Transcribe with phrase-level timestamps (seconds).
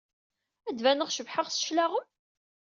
[0.67, 2.05] Ad d-baneɣ cebḥeɣ s cclaɣem?